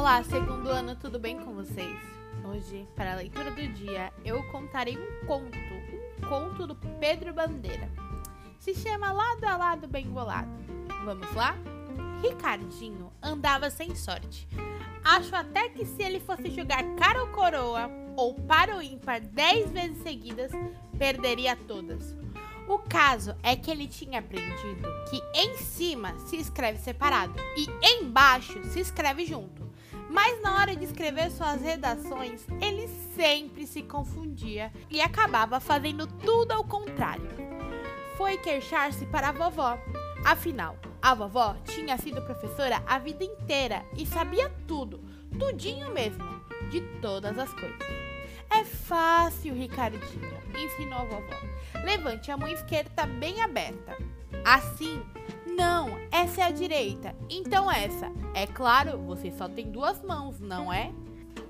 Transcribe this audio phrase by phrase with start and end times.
[0.00, 1.94] Olá, segundo ano, tudo bem com vocês?
[2.42, 7.86] Hoje, para a leitura do dia, eu contarei um conto, um conto do Pedro Bandeira.
[8.58, 10.48] Se chama Lado a Lado Bem Bolado.
[11.04, 11.54] Vamos lá?
[12.22, 14.48] Ricardinho andava sem sorte.
[15.04, 19.70] Acho até que se ele fosse jogar cara ou coroa, ou para o ímpar dez
[19.70, 20.50] vezes seguidas,
[20.98, 22.16] perderia todas.
[22.66, 28.64] O caso é que ele tinha aprendido que em cima se escreve separado e embaixo
[28.64, 29.69] se escreve junto.
[30.10, 36.50] Mas na hora de escrever suas redações, ele sempre se confundia e acabava fazendo tudo
[36.50, 37.28] ao contrário.
[38.16, 39.78] Foi queixar-se para a vovó.
[40.24, 45.00] Afinal, a vovó tinha sido professora a vida inteira e sabia tudo,
[45.38, 46.24] tudinho mesmo,
[46.70, 47.78] de todas as coisas.
[48.50, 51.36] É fácil, Ricardinho, ensinou a vovó.
[51.84, 53.96] Levante a mão esquerda bem aberta.
[54.44, 55.02] Assim?
[55.46, 57.14] Não, essa é a direita.
[57.28, 58.10] Então essa.
[58.34, 60.92] É claro, você só tem duas mãos, não é?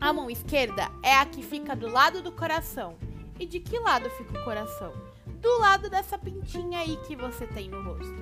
[0.00, 2.96] A mão esquerda é a que fica do lado do coração.
[3.40, 4.92] E de que lado fica o coração?
[5.40, 8.14] Do lado dessa pintinha aí que você tem no rosto.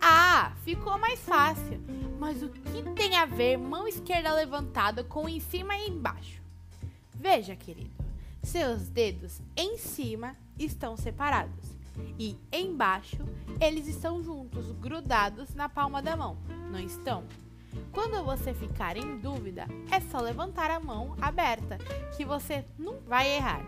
[0.00, 1.80] Ah, ficou mais fácil.
[2.18, 6.40] Mas o que tem a ver mão esquerda levantada com em cima e embaixo?
[7.12, 7.90] Veja, querido.
[8.42, 11.73] Seus dedos em cima estão separados
[12.18, 13.24] e embaixo
[13.60, 16.36] eles estão juntos, grudados na palma da mão,
[16.70, 17.24] não estão?
[17.92, 21.78] Quando você ficar em dúvida, é só levantar a mão aberta,
[22.16, 23.62] que você não vai errar.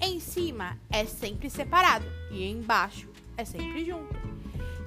[0.00, 4.14] Em cima é sempre separado e embaixo é sempre junto.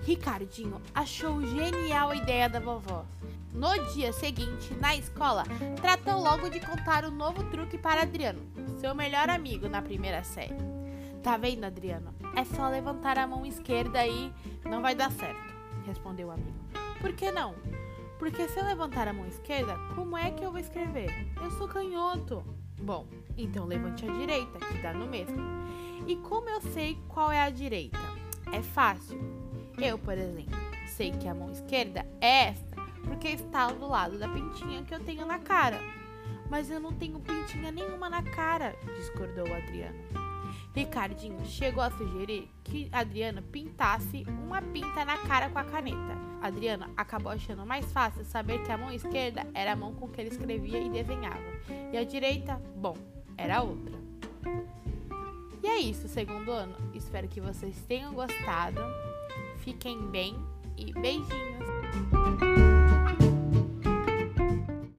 [0.03, 3.05] Ricardinho achou genial a ideia da vovó.
[3.53, 5.44] No dia seguinte, na escola,
[5.81, 8.41] tratou logo de contar o novo truque para Adriano,
[8.79, 10.74] seu melhor amigo na primeira série.
[11.25, 12.13] Tá vendo, Adriano?
[12.35, 14.31] É só levantar a mão esquerda e
[14.63, 16.53] não vai dar certo, respondeu o amigo.
[17.01, 17.55] Por que não?
[18.19, 21.09] Porque se eu levantar a mão esquerda, como é que eu vou escrever?
[21.43, 22.45] Eu sou canhoto.
[22.79, 25.35] Bom, então levante a direita, que dá no mesmo.
[26.05, 27.97] E como eu sei qual é a direita?
[28.51, 29.19] É fácil.
[29.79, 30.55] Eu, por exemplo,
[30.85, 35.00] sei que a mão esquerda é esta porque está do lado da pintinha que eu
[35.00, 35.79] tenho na cara.
[36.51, 40.25] Mas eu não tenho pintinha nenhuma na cara, discordou Adriano.
[40.75, 46.18] Ricardinho chegou a sugerir que Adriano pintasse uma pinta na cara com a caneta.
[46.41, 50.19] Adriano acabou achando mais fácil saber que a mão esquerda era a mão com que
[50.19, 51.40] ele escrevia e desenhava,
[51.91, 52.96] e a direita, bom,
[53.38, 53.96] era outra.
[55.63, 56.75] E é isso, segundo ano.
[56.94, 58.81] Espero que vocês tenham gostado.
[59.57, 60.36] Fiquem bem
[60.78, 62.75] e beijinhos.